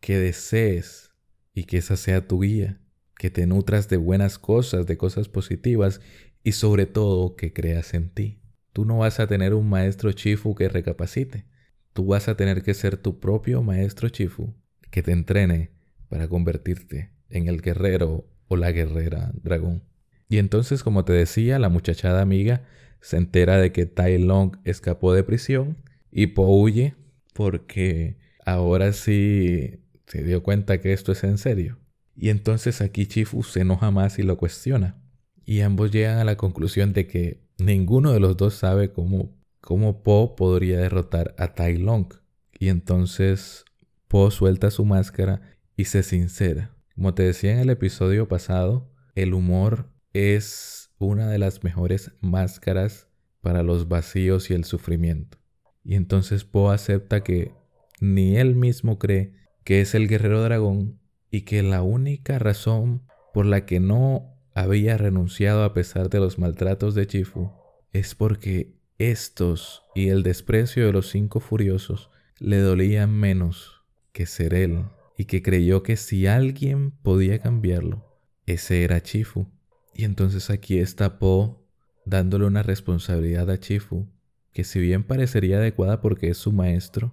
[0.00, 1.10] que desees
[1.52, 2.80] y que esa sea tu guía,
[3.18, 6.00] que te nutras de buenas cosas, de cosas positivas
[6.42, 8.40] y sobre todo que creas en ti.
[8.72, 11.46] Tú no vas a tener un maestro chifu que recapacite.
[11.92, 14.54] Tú vas a tener que ser tu propio maestro chifu
[14.90, 15.70] que te entrene
[16.08, 19.82] para convertirte en el guerrero o la guerrera dragón.
[20.28, 22.64] Y entonces, como te decía, la muchachada amiga
[23.00, 25.76] se entera de que Tai Long escapó de prisión
[26.10, 26.94] y Po huye
[27.32, 31.78] porque ahora sí se dio cuenta que esto es en serio.
[32.16, 34.96] Y entonces aquí Chifu se enoja más y lo cuestiona.
[35.44, 40.02] Y ambos llegan a la conclusión de que ninguno de los dos sabe cómo, cómo
[40.02, 42.12] Po podría derrotar a Tai Long.
[42.58, 43.64] Y entonces
[44.08, 45.42] Po suelta su máscara
[45.76, 46.74] y se sincera.
[46.94, 53.08] Como te decía en el episodio pasado, el humor es una de las mejores máscaras
[53.42, 55.38] para los vacíos y el sufrimiento.
[55.84, 57.52] Y entonces Po acepta que
[58.00, 60.98] ni él mismo cree que es el guerrero dragón
[61.30, 66.38] y que la única razón por la que no había renunciado a pesar de los
[66.38, 67.50] maltratos de Chifu
[67.92, 74.54] es porque estos y el desprecio de los cinco furiosos le dolían menos que ser
[74.54, 74.84] él
[75.18, 79.46] y que creyó que si alguien podía cambiarlo, ese era Chifu.
[79.94, 81.66] Y entonces aquí está Po
[82.04, 84.08] dándole una responsabilidad a Chifu
[84.52, 87.12] que si bien parecería adecuada porque es su maestro,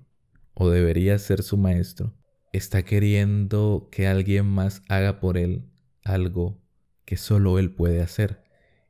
[0.53, 2.13] o debería ser su maestro,
[2.53, 5.65] está queriendo que alguien más haga por él
[6.05, 6.61] algo
[7.03, 8.43] que solo él puede hacer.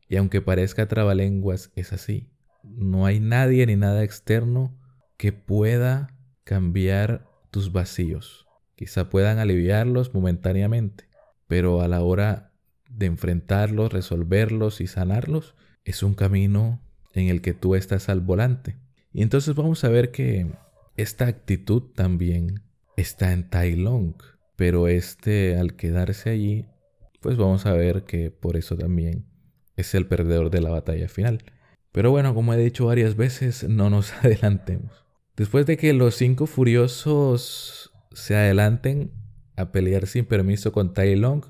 [0.07, 2.29] Y aunque parezca trabalenguas, es así.
[2.63, 4.77] No hay nadie ni nada externo
[5.17, 8.45] que pueda cambiar tus vacíos.
[8.75, 11.05] Quizá puedan aliviarlos momentáneamente,
[11.47, 12.51] pero a la hora
[12.89, 16.81] de enfrentarlos, resolverlos y sanarlos, es un camino
[17.13, 18.77] en el que tú estás al volante.
[19.13, 20.51] Y entonces vamos a ver que
[20.95, 22.62] esta actitud también
[22.97, 24.15] está en Tai Long,
[24.55, 26.67] pero este al quedarse allí,
[27.21, 29.25] pues vamos a ver que por eso también
[29.75, 31.43] es el perdedor de la batalla final.
[31.91, 35.05] Pero bueno, como he dicho varias veces, no nos adelantemos.
[35.35, 39.11] Después de que los cinco furiosos se adelanten
[39.55, 41.45] a pelear sin permiso con Tai Long,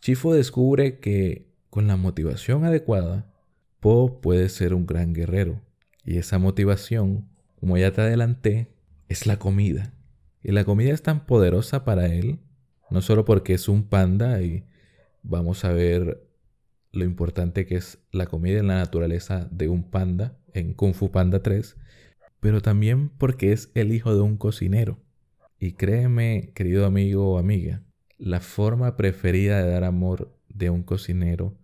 [0.00, 3.32] Chifo descubre que con la motivación adecuada,
[3.78, 5.60] Po puede ser un gran guerrero.
[6.04, 8.68] Y esa motivación, como ya te adelanté,
[9.08, 9.94] es la comida.
[10.42, 12.40] Y la comida es tan poderosa para él,
[12.90, 14.64] no solo porque es un panda y
[15.22, 16.26] vamos a ver
[16.92, 21.10] lo importante que es la comida en la naturaleza de un panda en Kung Fu
[21.10, 21.76] Panda 3,
[22.40, 24.98] pero también porque es el hijo de un cocinero.
[25.58, 27.82] Y créeme, querido amigo o amiga,
[28.18, 31.56] la forma preferida de dar amor de un cocinero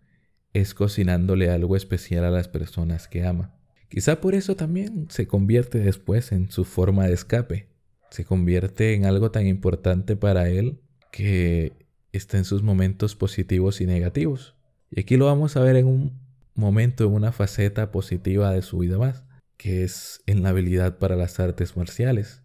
[0.53, 3.55] es cocinándole algo especial a las personas que ama.
[3.89, 7.69] Quizá por eso también se convierte después en su forma de escape
[8.11, 10.81] se convierte en algo tan importante para él
[11.13, 14.57] que está en sus momentos positivos y negativos.
[14.91, 16.21] Y aquí lo vamos a ver en un
[16.55, 19.25] momento, en una faceta positiva de su vida más,
[19.57, 22.43] que es en la habilidad para las artes marciales.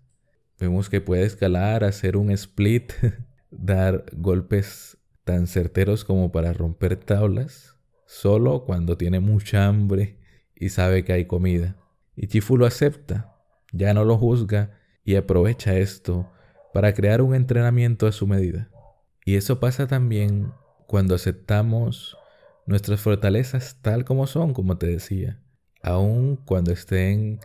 [0.59, 2.93] Vemos que puede escalar, hacer un split,
[3.51, 10.19] dar golpes tan certeros como para romper tablas, solo cuando tiene mucha hambre
[10.55, 11.77] y sabe que hay comida.
[12.15, 13.35] Y Chifu lo acepta,
[13.71, 16.29] ya no lo juzga y aprovecha esto
[16.73, 18.69] para crear un entrenamiento a su medida.
[19.25, 20.51] Y eso pasa también
[20.87, 22.17] cuando aceptamos
[22.65, 25.39] nuestras fortalezas tal como son, como te decía,
[25.81, 27.39] aun cuando estén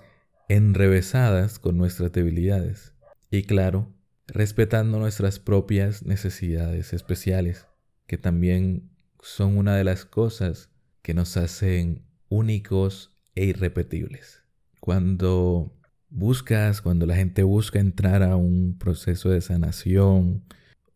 [0.48, 2.94] enrevesadas con nuestras debilidades.
[3.30, 3.92] Y claro,
[4.26, 7.66] respetando nuestras propias necesidades especiales,
[8.06, 8.90] que también
[9.20, 10.70] son una de las cosas
[11.02, 14.42] que nos hacen únicos e irrepetibles.
[14.80, 15.77] Cuando
[16.10, 20.44] buscas, cuando la gente busca entrar a un proceso de sanación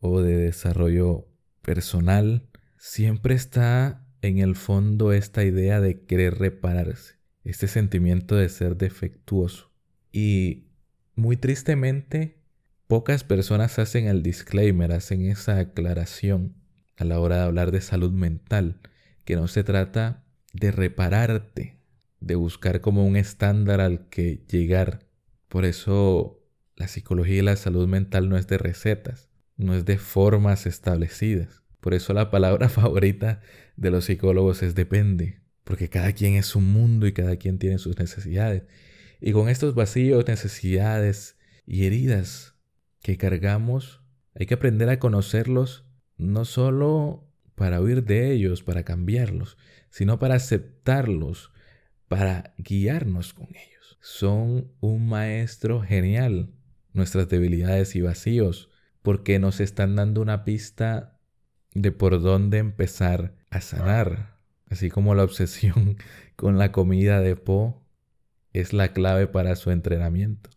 [0.01, 1.29] o de desarrollo
[1.63, 2.49] personal,
[2.79, 9.71] siempre está en el fondo esta idea de querer repararse, este sentimiento de ser defectuoso.
[10.13, 10.69] Y
[11.15, 12.39] muy tristemente,
[12.87, 16.55] pocas personas hacen el disclaimer, hacen esa aclaración
[16.97, 18.81] a la hora de hablar de salud mental,
[19.25, 21.82] que no se trata de repararte,
[22.23, 25.01] de buscar como un estándar al que llegar.
[25.49, 26.41] Por eso
[26.77, 31.63] la psicología y la salud mental no es de recetas, no es de formas establecidas.
[31.81, 33.41] Por eso la palabra favorita
[33.77, 37.79] de los psicólogos es depende, porque cada quien es un mundo y cada quien tiene
[37.79, 38.65] sus necesidades.
[39.21, 42.55] Y con estos vacíos, necesidades y heridas
[43.03, 44.01] que cargamos,
[44.35, 45.85] hay que aprender a conocerlos
[46.17, 49.57] no solo para huir de ellos, para cambiarlos,
[49.91, 51.53] sino para aceptarlos
[52.13, 53.97] para guiarnos con ellos.
[54.03, 56.51] Son un maestro genial,
[56.93, 58.69] nuestras debilidades y vacíos,
[59.01, 61.19] porque nos están dando una pista
[61.73, 64.37] de por dónde empezar a sanar.
[64.69, 65.97] Así como la obsesión
[66.37, 67.83] con la comida de Po
[68.53, 70.51] es la clave para su entrenamiento.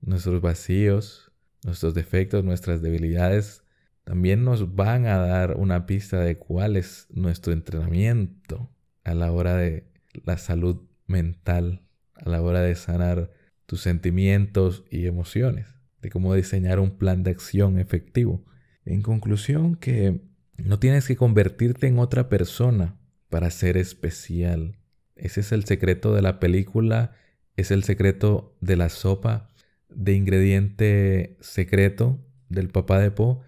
[0.00, 1.30] Nuestros vacíos,
[1.62, 3.62] nuestros defectos, nuestras debilidades
[4.02, 8.68] también nos van a dar una pista de cuál es nuestro entrenamiento
[9.04, 9.86] a la hora de
[10.24, 11.82] la salud mental,
[12.14, 13.30] a la hora de sanar
[13.66, 15.66] tus sentimientos y emociones,
[16.00, 18.44] de cómo diseñar un plan de acción efectivo.
[18.84, 20.20] En conclusión, que
[20.56, 22.96] no tienes que convertirte en otra persona
[23.28, 24.78] para ser especial.
[25.16, 27.12] Ese es el secreto de la película,
[27.56, 29.48] es el secreto de la sopa
[29.88, 33.42] de ingrediente secreto del papá de Po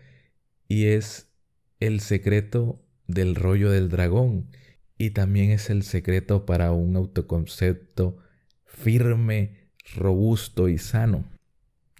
[0.66, 1.30] y es
[1.80, 4.50] el secreto del rollo del dragón
[4.98, 8.18] y también es el secreto para un autoconcepto
[8.66, 11.24] firme, robusto y sano.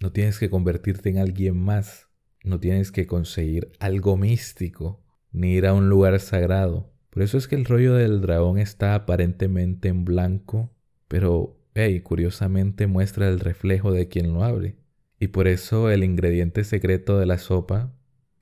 [0.01, 2.09] No tienes que convertirte en alguien más,
[2.45, 5.01] no tienes que conseguir algo místico,
[5.33, 6.93] ni ir a un lugar sagrado.
[7.11, 10.73] Por eso es que el rollo del dragón está aparentemente en blanco,
[11.07, 14.77] pero, hey, curiosamente muestra el reflejo de quien lo abre.
[15.21, 17.93] Y por eso el ingrediente secreto de la sopa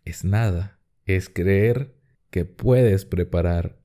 [0.05, 1.95] es nada, es creer
[2.31, 3.76] que puedes preparar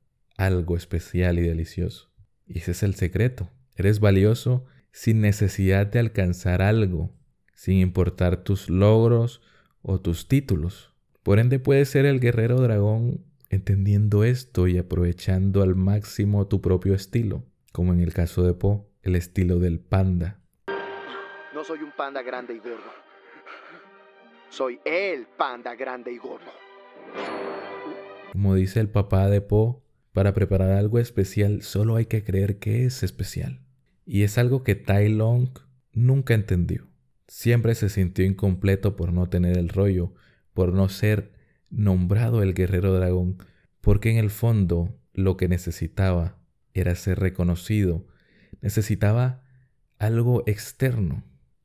[0.46, 2.12] algo especial y delicioso.
[2.48, 3.50] Y ese es el secreto.
[3.76, 7.14] Eres valioso sin necesidad de alcanzar algo,
[7.54, 9.42] sin importar tus logros
[9.82, 10.94] o tus títulos.
[11.24, 16.96] Por ende puedes ser el guerrero dragón entendiendo esto y aprovechando al máximo tu propio
[16.96, 20.39] estilo, como en el caso de Po, el estilo del panda.
[21.54, 22.92] No soy un panda grande y gordo.
[24.50, 26.52] Soy el panda grande y gordo.
[28.32, 29.84] Como dice el papá de Po,
[30.14, 33.62] para preparar algo especial solo hay que creer que es especial.
[34.05, 35.49] Y es algo que Tai Long
[35.93, 36.88] nunca entendió.
[37.28, 40.14] Siempre se sintió incompleto por no tener el rollo,
[40.53, 41.32] por no ser
[41.70, 43.38] nombrado el guerrero dragón,
[43.80, 46.38] porque en el fondo lo que necesitaba
[46.74, 48.05] era ser reconocido,
[48.62, 49.43] necesitaba
[49.97, 51.24] algo externo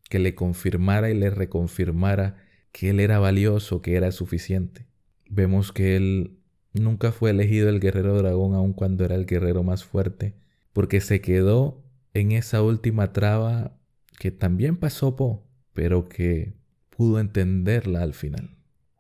[0.09, 2.37] que le confirmara y le reconfirmara
[2.71, 4.87] que él era valioso, que era suficiente.
[5.29, 6.39] Vemos que él
[6.81, 10.35] nunca fue elegido el guerrero dragón aun cuando era el guerrero más fuerte,
[10.73, 11.83] porque se quedó
[12.15, 13.79] en esa última traba
[14.19, 16.55] que también pasó Po, pero que
[16.91, 18.57] pudo entenderla al final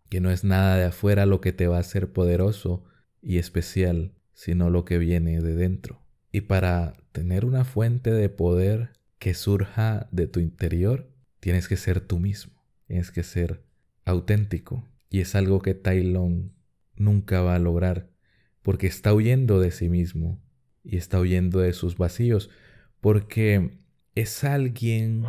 [0.09, 2.85] que no es nada de afuera lo que te va a hacer poderoso
[3.22, 6.03] y especial, sino lo que viene de dentro.
[6.33, 11.11] Y para tener una fuente de poder que surja de tu interior,
[11.41, 13.62] tienes que ser tú mismo, tienes que ser
[14.05, 14.87] auténtico.
[15.09, 16.03] Y es algo que Tai
[16.97, 18.11] nunca va a lograr,
[18.62, 20.40] porque está huyendo de sí mismo
[20.82, 22.51] y está huyendo de sus vacíos,
[23.01, 23.78] porque
[24.14, 25.24] es alguien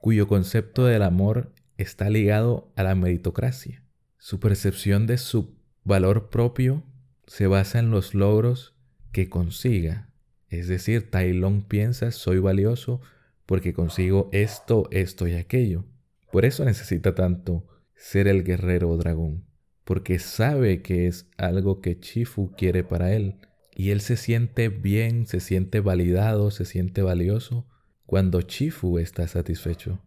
[0.00, 3.82] cuyo concepto del amor está ligado a la meritocracia.
[4.18, 6.82] Su percepción de su valor propio
[7.26, 8.74] se basa en los logros
[9.12, 10.10] que consiga.
[10.48, 13.00] Es decir, Tai Long piensa soy valioso
[13.46, 15.84] porque consigo esto, esto y aquello.
[16.30, 19.45] Por eso necesita tanto ser el guerrero dragón,
[19.86, 23.36] porque sabe que es algo que Chifu quiere para él.
[23.72, 27.68] Y él se siente bien, se siente validado, se siente valioso
[28.04, 30.00] cuando Chifu está satisfecho,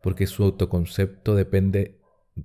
[0.00, 1.98] porque su autoconcepto depende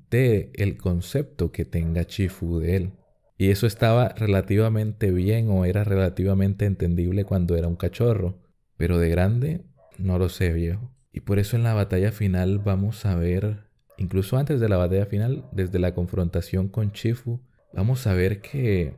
[0.10, 2.92] de el concepto que tenga Chifu de él.
[3.38, 8.40] Y eso estaba relativamente bien o era relativamente entendible cuando era un cachorro,
[8.78, 9.62] pero de grande
[10.00, 10.92] no lo sé, viejo.
[11.14, 13.69] Y por eso en la batalla final vamos a ver,
[14.00, 17.40] incluso antes de la batalla final, desde la confrontación con Chifu,
[17.74, 18.96] vamos a ver que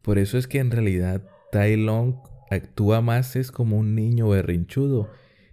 [0.00, 2.16] por eso es que en realidad Tai Long
[2.50, 5.10] actúa más es como un niño berrinchudo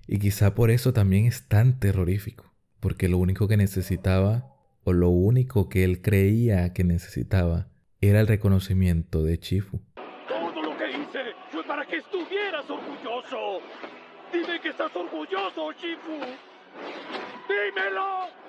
[0.08, 5.10] y quizá por eso también es tan terrorífico, porque lo único que necesitaba o lo
[5.10, 7.68] único que él creía que necesitaba
[8.02, 9.80] era el reconocimiento de Chifu.
[10.28, 13.62] Todo lo que hice fue para que estuvieras orgulloso.
[14.34, 16.20] Dime que estás orgulloso, Chifu.
[17.48, 18.41] Dímelo.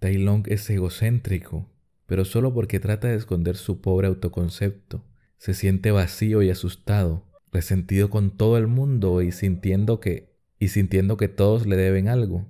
[0.00, 1.68] Tai Long es egocéntrico,
[2.06, 5.04] pero solo porque trata de esconder su pobre autoconcepto.
[5.38, 11.16] Se siente vacío y asustado, resentido con todo el mundo y sintiendo que y sintiendo
[11.16, 12.46] que todos le deben algo.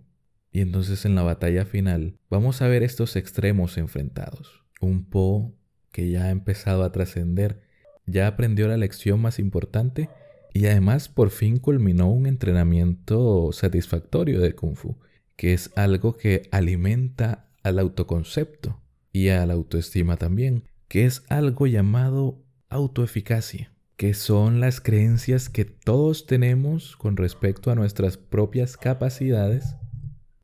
[0.50, 4.64] Y entonces en la batalla final vamos a ver estos extremos enfrentados.
[4.80, 5.54] Un Po
[5.92, 7.62] que ya ha empezado a trascender,
[8.06, 10.08] ya aprendió la lección más importante
[10.54, 14.96] y además por fin culminó un entrenamiento satisfactorio de Kung Fu,
[15.38, 18.82] que es algo que alimenta al autoconcepto
[19.12, 25.64] y a la autoestima también, que es algo llamado autoeficacia, que son las creencias que
[25.64, 29.76] todos tenemos con respecto a nuestras propias capacidades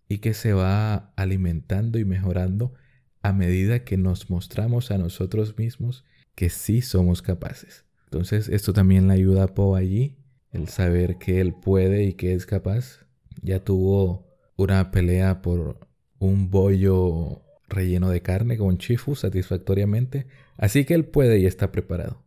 [0.09, 2.73] y que se va alimentando y mejorando
[3.21, 6.05] a medida que nos mostramos a nosotros mismos
[6.37, 7.85] que sí somos capaces.
[8.05, 10.19] Entonces esto también le ayuda a Po allí,
[10.53, 13.01] el saber que él puede y que es capaz.
[13.43, 15.89] Ya tuvo una pelea por
[16.19, 20.27] un bollo relleno de carne con chifu satisfactoriamente,
[20.57, 22.25] así que él puede y está preparado.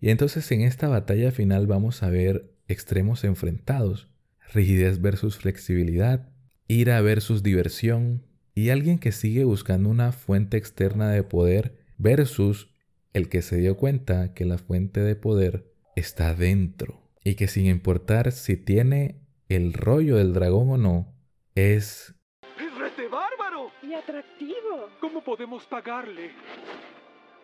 [0.00, 4.08] Y entonces en esta batalla final vamos a ver extremos enfrentados,
[4.52, 6.28] rigidez versus flexibilidad,
[6.66, 12.74] ira versus diversión, y alguien que sigue buscando una fuente externa de poder versus
[13.12, 17.10] el que se dio cuenta que la fuente de poder está dentro.
[17.24, 21.14] Y que sin importar si tiene el rollo del dragón o no,
[21.54, 22.14] es...
[22.58, 23.70] ¡Es rete bárbaro!
[23.82, 24.88] Y atractivo.
[25.00, 26.30] ¿Cómo podemos pagarle?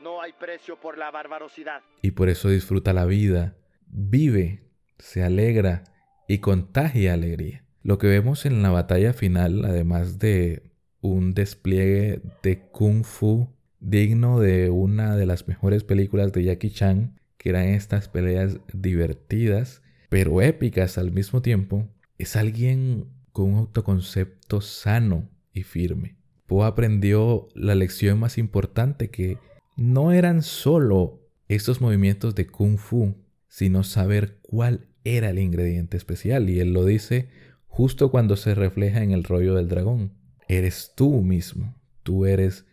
[0.03, 1.83] No hay precio por la barbarosidad.
[2.03, 5.85] Y por eso disfruta la vida, vive, se alegra
[6.29, 7.65] y contagia alegría.
[7.83, 13.49] Lo que vemos en la batalla final, además de un despliegue de kung fu
[13.81, 19.83] digno de una de las mejores películas de Jackie Chan, que eran estas peleas divertidas,
[20.09, 21.89] pero épicas al mismo tiempo,
[22.19, 23.07] es alguien
[23.37, 26.17] con un autoconcepto sano y firme.
[26.47, 29.37] Po aprendió la lección más importante que
[29.77, 33.15] no eran solo estos movimientos de kung fu,
[33.47, 36.49] sino saber cuál era el ingrediente especial.
[36.49, 37.29] Y él lo dice
[37.67, 40.15] justo cuando se refleja en el rollo del dragón.
[40.49, 42.65] Eres tú mismo, tú eres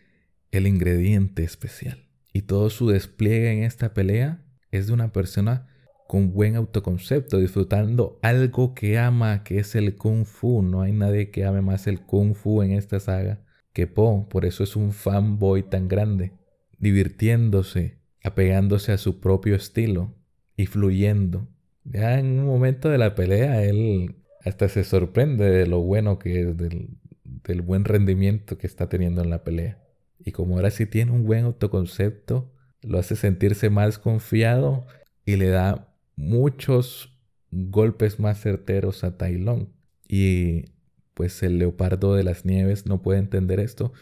[0.50, 2.08] el ingrediente especial.
[2.32, 5.68] Y todo su despliegue en esta pelea es de una persona
[6.06, 10.62] con buen autoconcepto, disfrutando algo que ama, que es el kung fu.
[10.62, 13.40] No hay nadie que ame más el kung fu en esta saga
[13.72, 16.32] que Po, por eso es un fanboy tan grande
[16.78, 20.14] divirtiéndose, apegándose a su propio estilo
[20.56, 21.48] y fluyendo.
[21.84, 26.42] Ya en un momento de la pelea, él hasta se sorprende de lo bueno que
[26.42, 26.90] es, del,
[27.24, 29.82] del buen rendimiento que está teniendo en la pelea.
[30.24, 32.52] Y como ahora sí tiene un buen autoconcepto,
[32.82, 34.86] lo hace sentirse más confiado
[35.26, 37.16] y le da muchos
[37.50, 39.70] golpes más certeros a Tailón.
[40.08, 40.66] Y
[41.14, 43.92] pues el leopardo de las nieves no puede entender esto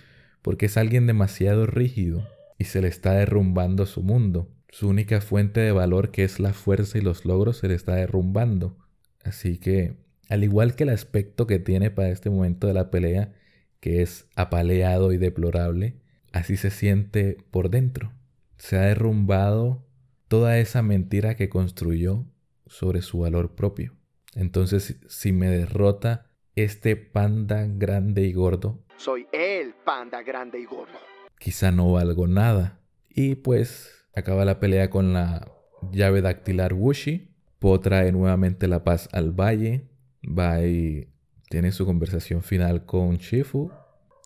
[0.40, 2.26] porque es alguien demasiado rígido
[2.58, 4.48] y se le está derrumbando su mundo.
[4.68, 7.94] Su única fuente de valor, que es la fuerza y los logros, se le está
[7.94, 8.76] derrumbando.
[9.22, 9.96] Así que,
[10.28, 13.32] al igual que el aspecto que tiene para este momento de la pelea,
[13.80, 15.96] que es apaleado y deplorable,
[16.32, 18.12] así se siente por dentro.
[18.56, 19.84] Se ha derrumbado
[20.32, 22.24] toda esa mentira que construyó
[22.64, 23.92] sobre su valor propio.
[24.34, 30.94] Entonces, si me derrota este panda grande y gordo, Soy el panda grande y gordo.
[31.38, 32.80] quizá no valgo nada.
[33.10, 35.52] Y pues acaba la pelea con la
[35.90, 37.28] llave dactilar Wushi.
[37.58, 39.90] Po trae nuevamente la paz al valle.
[40.24, 41.10] Va y
[41.50, 43.70] tiene su conversación final con Shifu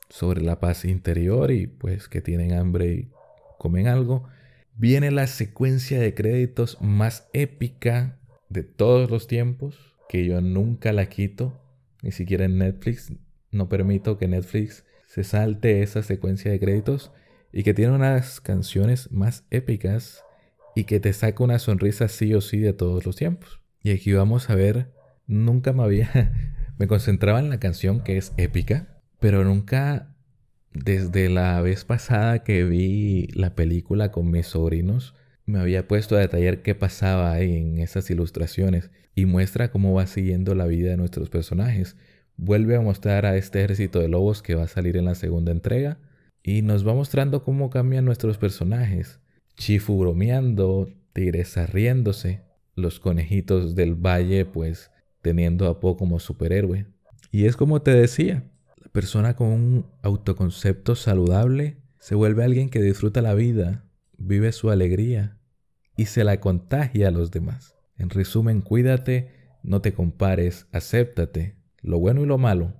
[0.08, 3.10] sobre la paz interior y pues que tienen hambre y
[3.58, 4.28] comen algo.
[4.78, 8.18] Viene la secuencia de créditos más épica
[8.50, 11.58] de todos los tiempos, que yo nunca la quito,
[12.02, 13.10] ni siquiera en Netflix.
[13.50, 17.10] No permito que Netflix se salte esa secuencia de créditos
[17.54, 20.22] y que tiene unas canciones más épicas
[20.74, 23.62] y que te saca una sonrisa sí o sí de todos los tiempos.
[23.82, 24.92] Y aquí vamos a ver,
[25.26, 26.32] nunca me había,
[26.78, 30.14] me concentraba en la canción que es épica, pero nunca
[30.84, 35.14] desde la vez pasada que vi la película con mis sobrinos,
[35.46, 40.06] me había puesto a detallar qué pasaba ahí en esas ilustraciones y muestra cómo va
[40.06, 41.96] siguiendo la vida de nuestros personajes.
[42.36, 45.52] Vuelve a mostrar a este ejército de lobos que va a salir en la segunda
[45.52, 45.98] entrega
[46.42, 49.20] y nos va mostrando cómo cambian nuestros personajes.
[49.56, 52.42] Chifu bromeando, Tigresa riéndose,
[52.74, 54.90] los conejitos del valle pues
[55.22, 56.86] teniendo a Po como superhéroe.
[57.30, 58.44] Y es como te decía,
[58.96, 63.84] persona con un autoconcepto saludable se vuelve alguien que disfruta la vida,
[64.16, 65.36] vive su alegría
[65.98, 67.76] y se la contagia a los demás.
[67.98, 72.72] En resumen, cuídate, no te compares, acéptate, lo bueno y lo malo,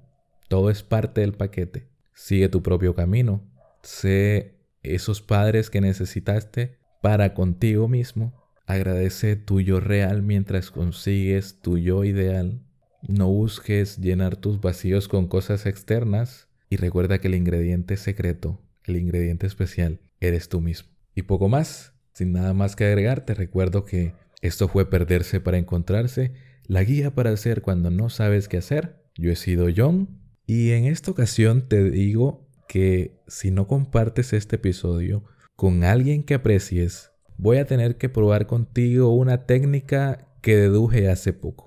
[0.49, 1.91] todo es parte del paquete.
[2.15, 3.43] Sigue tu propio camino,
[3.83, 8.33] sé esos padres que necesitaste para contigo mismo.
[8.65, 12.66] Agradece tu yo real mientras consigues tu yo ideal.
[13.09, 18.97] No busques llenar tus vacíos con cosas externas y recuerda que el ingrediente secreto, el
[18.97, 20.91] ingrediente especial, eres tú mismo.
[21.15, 25.59] Y poco más, sin nada más que agregar, te recuerdo que esto fue Perderse para
[25.59, 26.33] Encontrarse,
[26.67, 28.97] la guía para hacer cuando no sabes qué hacer.
[29.15, 34.57] Yo he sido John y en esta ocasión te digo que si no compartes este
[34.57, 41.09] episodio con alguien que aprecies, voy a tener que probar contigo una técnica que deduje
[41.09, 41.66] hace poco.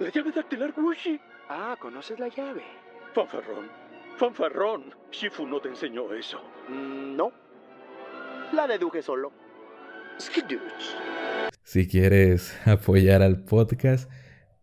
[0.00, 1.18] La llave dactilar Wushi.
[1.48, 2.62] Ah, ¿conoces la llave?
[3.14, 3.68] Fanfarrón.
[4.16, 4.94] Fanfarrón.
[5.10, 6.40] Shifu no te enseñó eso.
[6.68, 7.32] Mm, no.
[8.52, 9.32] La deduje solo.
[10.20, 10.84] Skidooch.
[11.64, 14.08] Si quieres apoyar al podcast,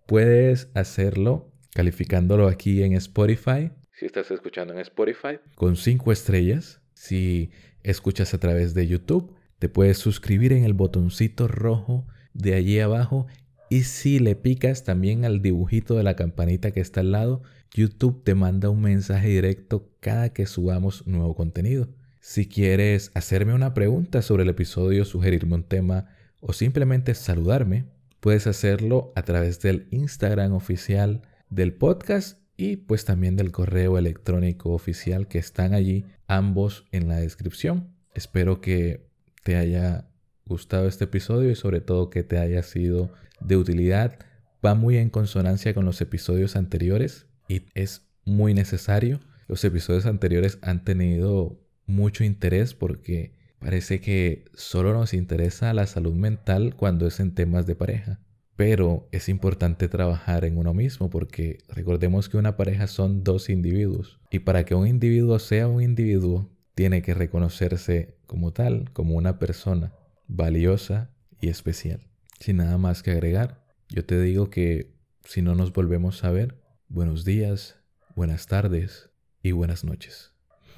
[0.05, 3.71] puedes hacerlo calificándolo aquí en Spotify.
[3.91, 5.39] Si estás escuchando en Spotify.
[5.55, 6.81] Con cinco estrellas.
[6.93, 7.51] Si
[7.83, 13.27] escuchas a través de YouTube, te puedes suscribir en el botoncito rojo de allí abajo.
[13.76, 17.41] Y si le picas también al dibujito de la campanita que está al lado,
[17.73, 21.89] YouTube te manda un mensaje directo cada que subamos nuevo contenido.
[22.21, 26.07] Si quieres hacerme una pregunta sobre el episodio, sugerirme un tema
[26.39, 27.84] o simplemente saludarme,
[28.21, 34.71] puedes hacerlo a través del Instagram oficial del podcast y pues también del correo electrónico
[34.71, 37.89] oficial que están allí ambos en la descripción.
[38.13, 39.09] Espero que
[39.43, 40.07] te haya
[40.45, 43.11] gustado este episodio y sobre todo que te haya sido
[43.47, 44.19] de utilidad.
[44.65, 49.19] Va muy en consonancia con los episodios anteriores y es muy necesario.
[49.47, 56.13] Los episodios anteriores han tenido mucho interés porque parece que solo nos interesa la salud
[56.13, 58.19] mental cuando es en temas de pareja.
[58.55, 64.19] Pero es importante trabajar en uno mismo porque recordemos que una pareja son dos individuos
[64.31, 69.39] y para que un individuo sea un individuo tiene que reconocerse como tal, como una
[69.39, 69.93] persona
[70.27, 72.01] valiosa y especial.
[72.39, 76.61] Sin nada más que agregar, yo te digo que si no nos volvemos a ver,
[76.88, 77.77] buenos días,
[78.15, 79.09] buenas tardes
[79.41, 80.31] y buenas noches.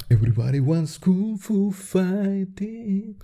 [0.09, 3.17] Everybody wants kung fu fighting.